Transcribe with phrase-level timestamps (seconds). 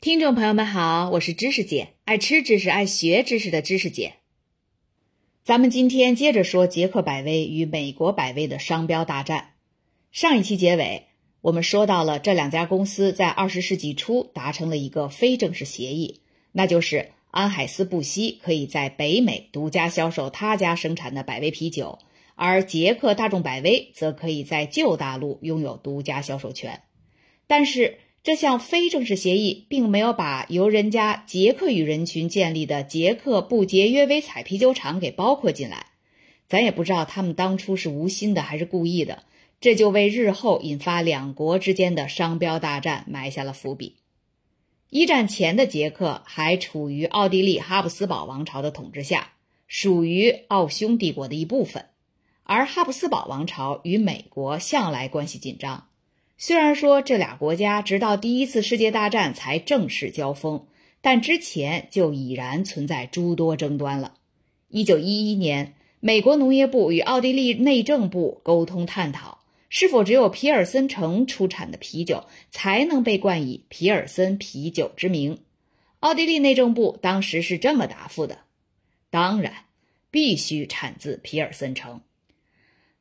[0.00, 4.14] 听众朋友们好，我是知识姐，爱吃知识、爱学知识的知识姐。
[5.42, 9.54] 咱们今天接着说捷克百威与美国百威的商标大战。
[10.12, 11.08] 上一期结尾，
[11.40, 16.20] 我们说到了这两家公司在二十世纪初达成了一个非正式协议，
[16.52, 21.98] 那就是安海斯布希可以在北美独家销售他家生产的百威啤酒，
[22.36, 26.82] 而捷克大众百威则可以在旧大陆拥有独家销售权。
[27.48, 35.86] 但是，这项非正式协议并没有把由人家捷克语人群建立的捷克不节约威采啤酒厂给包括进来，
[36.46, 39.22] 咱也不知道他们当初是无心的还是故意的，
[39.62, 43.94] 这就为日后引发两国之间的商标大战埋下了伏笔。
[44.90, 49.32] 一战前的捷克还处于奥地利哈布斯堡王朝的统治下，
[49.66, 51.86] 属于奥匈帝国的一部分，
[52.42, 55.87] 而哈布斯堡王朝与美国向来关系紧张。
[56.40, 60.66] 虽然说这俩国家直到第一次世界大战才正式交锋，
[61.00, 64.14] 但之前就已然存在诸多争端了。
[64.68, 75.40] 一九一一年，美国农业部与奥地利内政部沟通探讨，是否只有皮尔森城出产的啤酒才能被冠以皮尔森啤酒之名。
[75.98, 78.38] 奥地利内政部当时是这么答复的：
[79.10, 79.52] 当然，
[80.12, 82.00] 必须产自皮尔森城。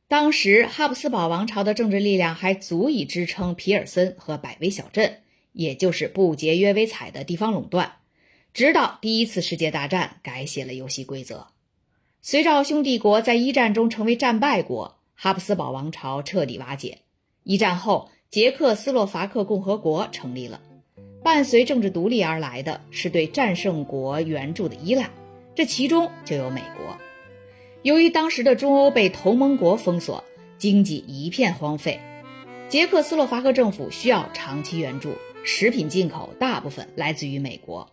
[0.10, 5.18] 当时哈布斯堡王朝的政治力量还足以支撑皮尔森和百威小镇，
[5.52, 7.96] 也就是不节约威采的地方垄断。
[8.54, 11.48] 直到第一次世界大战改写了游戏规则。
[12.22, 17.00] 随着奥匈帝国在一战中成为战败国，哈布斯堡王朝彻底瓦解。
[17.44, 20.62] 一战后，捷克斯洛伐克共和国成立了。
[21.22, 25.10] 伴随政治独立而来的是对战胜国援助的依赖，
[25.54, 26.98] 这其中就有美国。
[27.88, 30.22] 由于当时的中欧被同盟国封锁，
[30.58, 32.02] 经济一片荒废，
[32.68, 35.14] 捷克斯洛伐克政府需要长期援助，
[35.46, 37.90] 食品进口大部分来自于美国。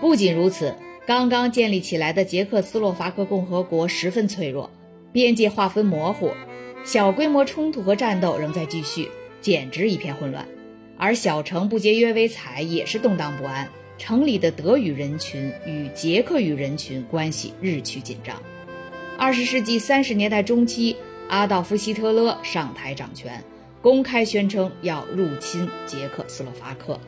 [0.00, 0.74] 不仅如此，
[1.06, 4.68] 刚刚建立起来的捷克斯洛伐克共和国十分脆弱，
[5.12, 6.32] 边界划分模糊，
[6.82, 9.08] 小规模冲突和战斗仍在继续，
[9.40, 10.44] 简直一片混乱。
[10.98, 18.42] 而小城不节约维采也是动荡不安，城里的德语人群与捷克语人群关系日趋紧张。
[19.20, 20.96] 二十世纪三十年代中期，
[21.28, 23.44] 阿道夫·希特勒上台掌权，
[23.82, 26.98] 公开宣称要入侵捷克斯洛伐克。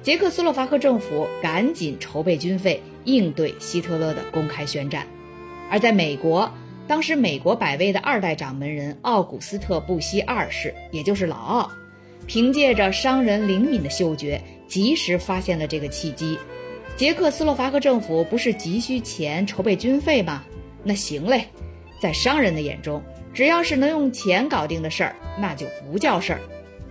[0.00, 5.06] 捷克斯洛伐克政府赶紧筹备军费，应对希特勒的公开宣战。
[5.70, 6.50] 而在美国，
[6.88, 11.70] 当时美国百威的二代掌门人奥古斯特·布希二世，也就是老奥，
[12.26, 16.38] 凭借着商人灵敏的嗅觉，及时发现了这个契机。
[16.96, 20.42] 捷克斯洛伐克政府不是急需钱筹备军费吗？
[20.82, 21.46] 那行嘞，
[22.00, 23.02] 在商人的眼中，
[23.34, 26.40] 只要是能用钱搞定的事儿，那就不叫事儿。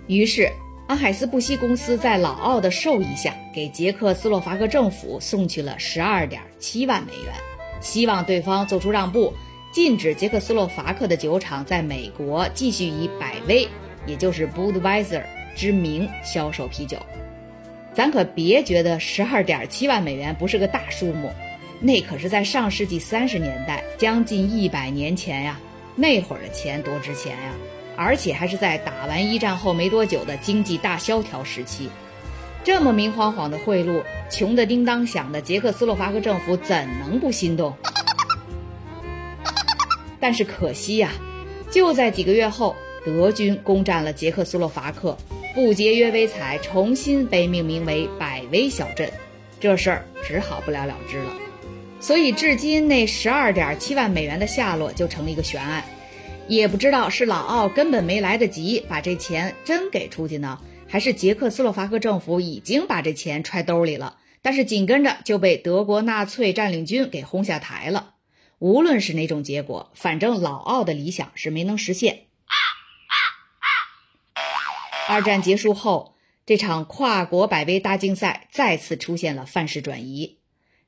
[0.07, 0.51] 于是，
[0.87, 7.33] 安海斯布希公司在老奥的授意下，给捷克斯洛伐克政府送去了十二点七万美元，
[7.81, 9.33] 希望对方做出让步，
[9.71, 13.67] 禁止捷克斯洛伐克的酒厂在美国继续以百威，
[14.05, 15.23] 也就是 Budweiser
[15.55, 16.97] 之名销售啤酒。
[17.93, 21.31] 咱可别觉得十二点七万美元不是个大数目。
[21.79, 25.59] 那可是在上世纪三十年代，将近一百年前呀，
[25.95, 27.53] 那会儿的钱多值钱呀！
[27.95, 31.89] 而且还是在打完一战后没多久的经济大萧条时期，
[32.63, 37.73] 这么明晃晃的贿赂，穷得叮当响的捷克斯洛伐克政府怎能不心动？
[40.19, 41.11] 但是可惜呀，
[41.71, 42.75] 就在几个月后，
[43.05, 45.17] 德军攻占了捷克斯洛伐克，
[45.53, 49.09] 不节约威采重新被命名为百威小镇，
[49.59, 51.31] 这事儿只好不了了之了。
[51.99, 55.83] 所以，至今那十二点七万美元的下落就成了一个悬案，
[56.47, 68.15] 也不知道是老奥根本没来得及把这钱真给出去呢，还是捷克斯洛伐克政府已经把这钱揣兜里了，但是紧跟着就被德国纳粹占领军给轰下台了。
[68.59, 72.23] 无论是哪种结果，反正老奥的理想是没能实现。
[75.07, 76.15] 二战结束后，
[76.45, 80.38] 这场跨国百威大竞赛再次出现了范式转移。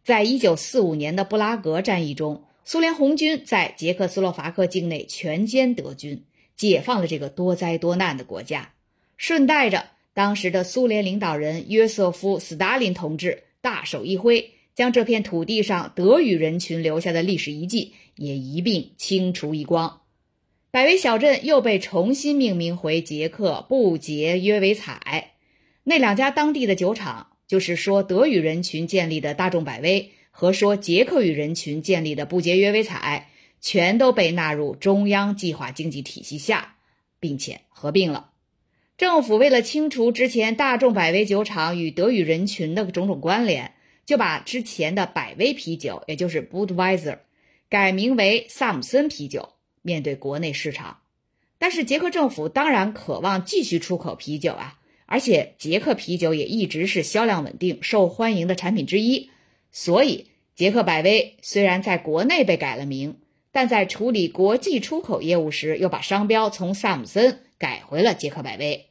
[0.04, 6.24] 在一九四五年的布拉格战役中，苏联红军在捷克斯洛伐克境内全歼德军，
[6.56, 8.74] 解放了这个多灾多难的国家。
[9.18, 20.02] 顺带着，当时的苏联领导人约瑟夫·斯大林同志大手一挥，将这片土地上德语人群留下的历史遗迹也一并清除一光。
[20.72, 25.34] 百威小镇又被重新命名回捷克布捷约维采。
[25.84, 27.28] 那两家当地的酒厂。
[27.52, 36.78] 就是说，德语人群建立的大众百威和说捷克语人群建立的不节约威采，全都被纳入中央计划经济体系下，
[37.20, 38.30] 并且合并了。
[38.98, 43.74] 政府为了清除之前大众百威酒厂与德语人群的种种关联，
[44.06, 47.18] 就把之前的百威啤酒，也就是 Budweiser，
[47.68, 51.00] 改名为萨姆森啤酒，面对国内市场。
[51.58, 54.78] 但是捷克政府当然渴望继续出口啤酒啊，
[55.12, 59.30] 而且捷克啤酒也一直是销量稳定、受欢迎的产品之一。
[59.70, 63.18] 所以，捷克百威虽然在国内被改了名，
[63.52, 68.86] 但在处理国际出口业务时，又把商标从萨姆森改回了捷克百威。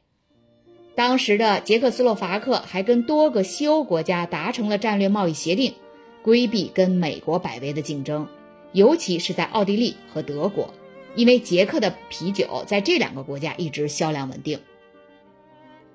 [0.93, 5.73] 当时的捷克斯洛伐克还跟多个西欧国家达成了战略贸易协定，
[6.21, 8.27] 规避跟美国百威的竞争，
[8.73, 10.71] 尤其是在奥地利和德国，
[11.15, 14.59] 因为捷克的啤酒在这两个国家一直销量稳定。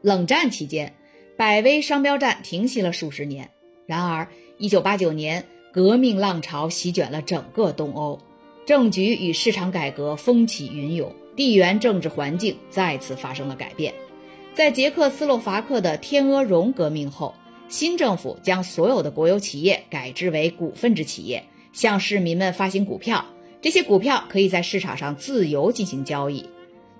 [0.07, 0.95] 冷战期间，
[1.37, 3.51] 百威商标战停息了数十年。
[3.87, 4.29] 然而
[4.61, 8.21] ，1989年，革命浪潮席卷了整个东欧，
[8.65, 13.93] 政局与市场改革风起云涌，地缘政治环境再次发生了改变。
[14.55, 17.35] 在捷克斯洛伐克的天鹅绒革命后，
[17.69, 21.43] 新政府将所有的国有企业改制为股份制企业，
[21.73, 23.27] 向市民们发行股票。
[23.61, 26.49] 这些股票可以在市场上自由进行交易。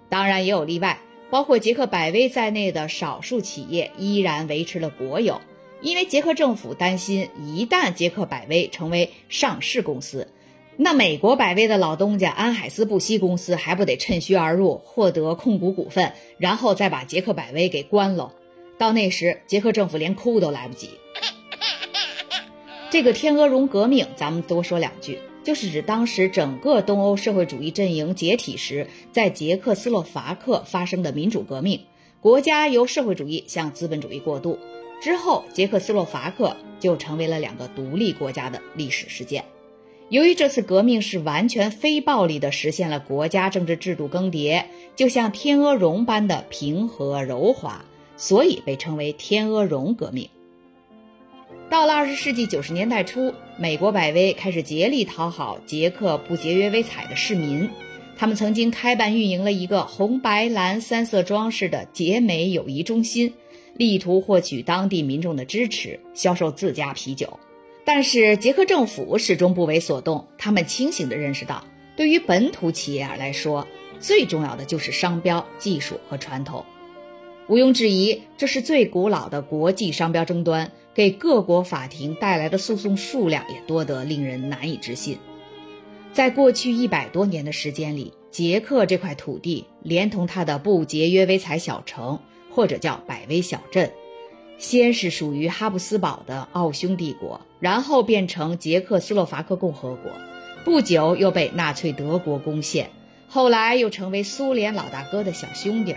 [0.09, 0.99] 当然，也有例外，
[1.31, 5.41] 包括捷克百威在内的少数企业依然维持了国有，
[5.81, 10.29] 因为捷克政府担心，一旦捷克百威成为上市公司。
[10.77, 18.33] 那美国百威的老东家安海斯布希公司还不得趁虚而入，获得控股股份，然后再把捷克百威给关了？
[18.79, 20.91] 到那时，捷克政府连哭都来不及。
[22.91, 31.81] 这个天鹅绒革命，咱们多说两句，就是指当时整个东欧社会主义阵营解体时，在捷克斯洛伐克发生的民主革命，
[32.21, 34.59] 国家由社会主义向资本主义过渡
[35.01, 39.45] 之后，捷克斯洛伐克就成为了两个独立国家的历史事件。
[40.09, 44.65] 由于这次革命是完全非暴力的实现了国家政治制度更迭，
[44.97, 47.85] 就像天鹅绒般的平和柔滑，
[48.17, 50.29] 所以被称为天鹅绒革命。
[51.69, 57.69] 到了二十世纪九十年代初，美国百威开始竭力讨好捷克不节约为彩的市民，
[58.17, 63.35] 他们曾经开办运营了一个红白蓝三色装饰的捷美友谊中心，
[63.75, 67.39] 力图获取当地民众的支持，销售自家啤酒。
[67.85, 71.65] 但是捷克政府始终不为所动，他们清醒地认识到，
[71.97, 73.67] 对于本土企业来说，
[73.99, 76.65] 最重要的就是商标、技术和传统。
[77.49, 85.17] 毋庸置疑，这是最古老的国际商标争端，给各国法庭带来的诉讼数量也多得令人难以置信。
[86.13, 92.19] 在过去一百多年的时间里，捷克这块土地，连同它的不节约微彩小城，
[92.51, 93.93] 或者叫百威小镇。
[94.59, 100.11] 先是属于哈布斯堡的奥匈帝国，然后变成捷克斯洛伐克共和国，
[100.65, 102.91] 不久又被纳粹德国攻陷，
[103.29, 105.95] 后来又成为苏联老大哥的小兄弟。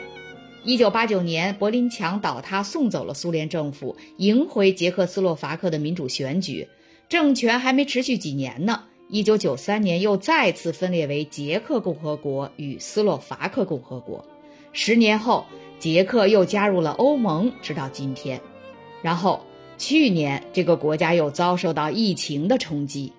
[0.65, 6.67] 一九八九年，柏林墙倒塌，送走了苏联政府，迎回捷克斯洛伐克的民主选举，
[7.07, 8.83] 政权还没持续几年呢。
[9.07, 14.23] 一九九三年又再次分裂为捷克共和国与斯洛伐克共和国，
[14.73, 15.45] 十年后，
[15.79, 18.39] 捷克又加入了欧盟，直到今天。
[19.01, 19.41] 然后，
[19.77, 23.13] 去年这个国家又遭受到疫情的冲击，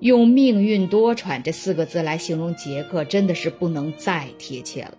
[0.00, 4.98] 用“命运多舛”这四个字来形容捷克，真的是不能再贴切了。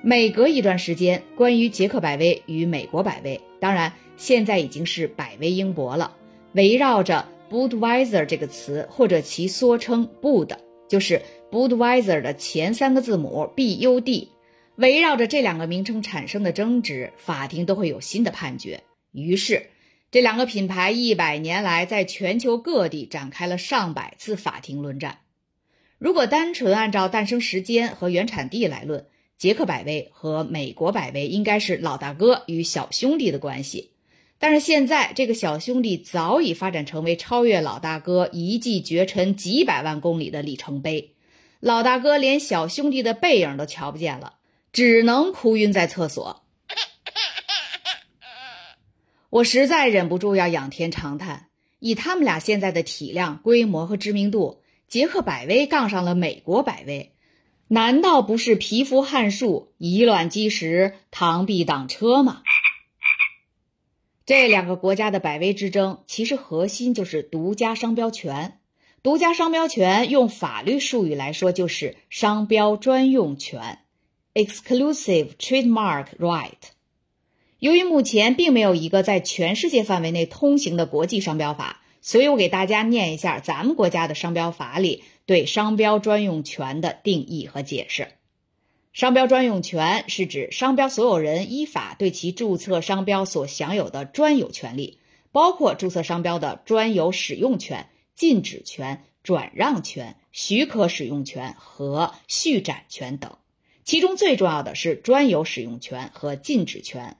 [0.00, 6.16] 每隔一段时间，关于捷克百威与美国百威，当然现在已经是百威英博了，
[6.52, 10.56] 围绕着 Budweiser 这个词或者其缩称 Bud，
[10.88, 14.28] 就是 Budweiser 的前三个字母 B U D。
[14.76, 18.84] 围绕着这两个名称产生的争执，法庭都会有新的判决。
[19.10, 19.66] 于是，
[20.12, 25.18] 这两个品牌一百年来在全球各地展开了上百次法庭论战。
[25.98, 29.06] 如果单纯按照诞生时间和原产地来论，
[29.38, 33.92] 捷克百威和美国百威应该是老大哥与小兄弟的关系。
[34.38, 41.14] 但是现在，这个小兄弟早已发展成为超越老大哥一骑绝尘几百万公里的里程碑。
[41.60, 44.34] 老大哥连小兄弟的背影都瞧不见了。
[44.70, 46.44] 只能哭晕在厕所，
[49.30, 51.48] 我实在忍不住要仰天长叹：
[51.80, 57.12] 以他们俩现在的体量、规模和知名度，捷克百威杠上了美国百威，
[57.68, 62.42] 难道不是蚍蜉撼树、以卵击石、螳臂挡车吗？
[64.24, 68.58] 这两个国家的百威之争，其实核心就是独家商标权。
[69.02, 73.78] 独家商标权用法律术语来说，就是商标专用权。
[74.34, 76.52] Exclusive trademark right。
[77.58, 88.08] 由于目前并没有一个在全世界范围内通行的国际商标法，所以我给大家念一下咱们国家的商标法里对商标专用权的定义和解释。
[88.94, 94.98] 商标专用权是指商标所有人依法对其注册商标所享有的专有权利，
[95.30, 103.36] 包括注册商标的专有使用权、禁止权、转让权、许可使用权和续展权等。
[103.84, 107.18] 其中最重要的是专有使用权和禁止权。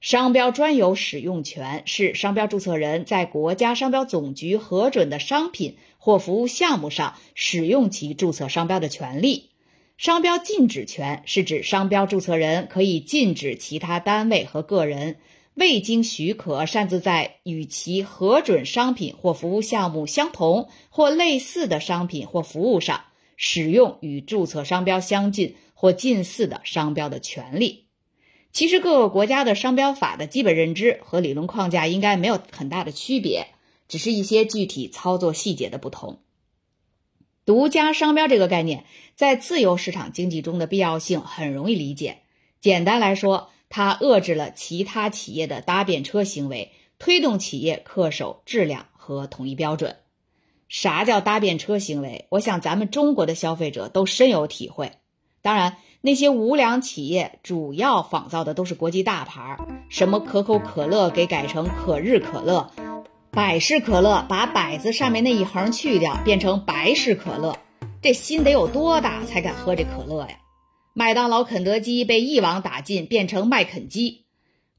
[0.00, 9.50] 商标专有使用权是商标注册人在国家商标总局核准的商品或服务项目上使用其注册商标的权利。
[9.98, 15.18] 商标禁止权是指商标注册人可以禁止其他单位和个人
[15.52, 23.04] 未经许可擅自在与其核准商品或服务项目相同或类似的商品或服务上
[23.36, 27.89] 使用与注册商标相近或近似的商标的权利。
[28.52, 33.48] 其实各个国家的商标法的基本认知和理论框架应该没有很大的区别，
[33.88, 36.18] 只是一些具体操作细节的不同。
[37.46, 38.84] 独家商标这个概念
[39.16, 42.18] 在自由市场经济中的必要性很容易理解。
[42.60, 49.96] 简单来说，它遏制了其他企业的搭便车行为，推动企业恪守质量和统一标准。
[50.68, 52.26] 啥叫搭便车行为？
[52.30, 54.92] 我想咱们中国的消费者都深有体会。
[55.42, 59.58] 当然，那些无良企业主要仿造的都是国际大牌，
[59.90, 62.70] 什么可口可乐给改成可日可乐。
[63.30, 67.58] 百事可乐把“百”字上面那一横去掉，变成百事可乐，
[68.00, 70.36] 这心得有多大才敢喝这可乐呀？
[70.94, 74.24] 麦当劳、肯德基被一网打尽，变成麦肯基，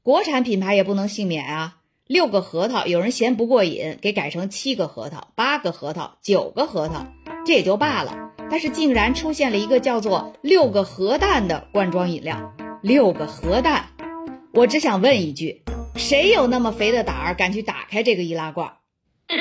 [0.02, 1.76] 国产品牌也不能幸免啊！
[2.08, 7.06] 六个核桃有人嫌不过瘾，给改成七个核桃、八个核桃、九个核桃，
[7.46, 13.88] 这也就罢了，但是竟然出现了一个叫做“六个核弹”的罐装饮料，六个核弹，
[14.52, 15.62] 我只想问一句。
[15.96, 18.74] 谁有那么肥的胆儿敢去打开这个易拉罐？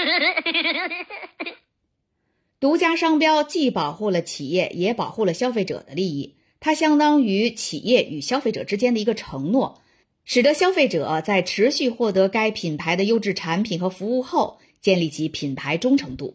[2.62, 6.38] 独家商标既保护了企业，也保护了消费者的利益。
[6.62, 9.82] 它相当于企业与消费者之间的一个承诺，
[10.24, 16.34] 使得消费者在持续获得该品牌的优质产品和服务后，建立起品牌忠诚度。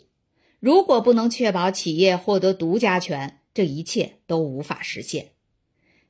[0.66, 5.28] 如果不能确保企业获得独家权，这一切都无法实现。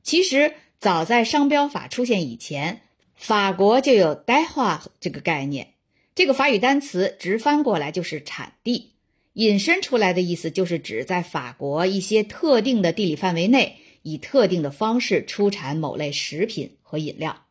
[0.02, 2.80] 其实，早在商标法出现以前。
[3.14, 5.74] 法国就有 d 化这个概念，
[6.14, 8.92] 这个法语单词直翻过来就是产地，
[9.34, 17.44] 引申出来的意思就是指在法国一些特定的地理范围内，以特定的方式出产某类食品和饮料。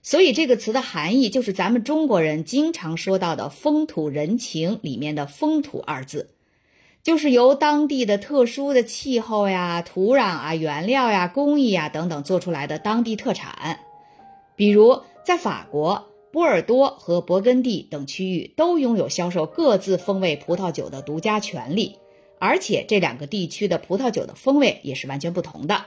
[0.00, 6.31] 所以这个词的含义就是咱们中国人经常说到的风土人情里面的“风土”二字，
[7.02, 13.80] 就是由当地的特殊的气候呀、土壤啊、原料呀、工艺呀等等做出来的当地特产，
[14.56, 15.02] 比如。
[15.24, 21.96] 在法国，波尔多和勃艮第等区域都拥有销售各自风味葡萄酒的独家权利，
[22.40, 25.84] 而且这两个地区的葡萄酒的风味也是完全不同的。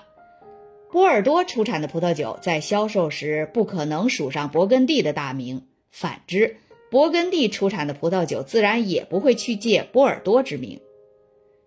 [0.89, 6.55] 波尔多出产的葡萄酒在销售时不可能署上勃艮第的大名，反之，
[6.89, 10.79] 勃艮第出产的葡萄酒自然也不会去借波尔多之名。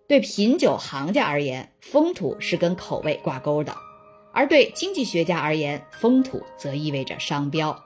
[0.09, 3.75] 对品酒行家而言，风土是跟口味挂钩的。
[4.33, 7.79] 而对经济学家而言，风土则意味着商标。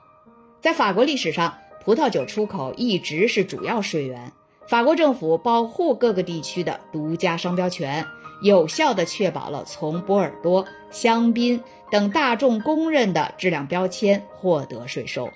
[0.58, 1.52] 在法国历史上，
[1.84, 4.32] 葡萄酒出口一直是主要税源。
[4.66, 8.02] 法国政府保护各个地区的独家商标权，
[8.40, 15.28] 有效地确保了从波尔多、香槟等大众公认的质量标签获得税收。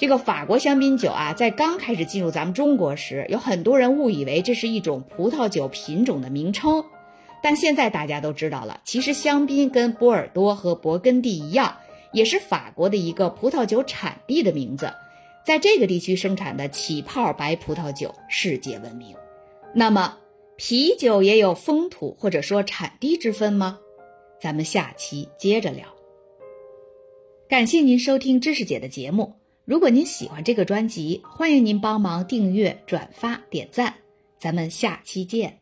[0.00, 6.82] 这个法国香槟酒啊，在刚开始进入咱们中国时，有很多人误以为这是一种葡萄酒品种的名称。
[7.42, 11.76] 但现在大家都知道了，其实香槟跟波尔多和勃艮第一样，
[12.12, 14.90] 也是法国的一个葡萄酒产地的名字，
[15.44, 19.14] 在这个地区生产的起泡白葡萄酒世界闻名。
[19.74, 20.16] 那么，
[20.56, 23.78] 啤酒也有风土或者说产地之分吗？
[24.40, 25.84] 咱们下期接着聊。
[27.50, 29.34] 感谢您收听知识姐的节目，
[29.70, 33.94] 如果您喜欢这个专辑，欢迎您帮忙订阅、转发、点赞。
[34.36, 35.59] 咱们下期见。